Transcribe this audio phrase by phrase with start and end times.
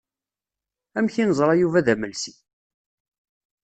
[0.97, 2.33] Amek i neẓra Yuba d amelsi?